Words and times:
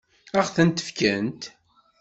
Ad 0.37 0.43
ɣ-ten-fkent? 0.45 1.41